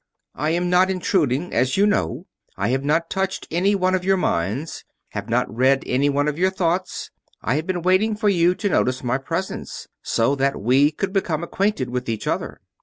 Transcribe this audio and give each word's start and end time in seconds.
"I 0.33 0.49
am 0.49 0.67
not 0.67 0.89
intruding, 0.89 1.53
as 1.53 1.77
you 1.77 1.85
know. 1.85 2.25
I 2.57 2.69
have 2.69 2.83
not 2.83 3.07
touched 3.11 3.47
any 3.51 3.75
one 3.75 3.93
of 3.93 4.03
your 4.03 4.17
minds; 4.17 4.83
have 5.09 5.29
not 5.29 5.47
read 5.55 5.83
any 5.85 6.09
one 6.09 6.27
of 6.27 6.39
your 6.39 6.49
thoughts. 6.49 7.11
I 7.43 7.53
have 7.53 7.67
been 7.67 7.83
waiting 7.83 8.15
for 8.15 8.27
you 8.27 8.55
to 8.55 8.67
notice 8.69 9.03
my 9.03 9.19
presence, 9.19 9.85
so 10.01 10.33
that 10.37 10.59
we 10.59 10.89
could 10.89 11.13
become 11.13 11.43
acquainted 11.43 11.91
with 11.91 12.09
each 12.09 12.25
other. 12.25 12.61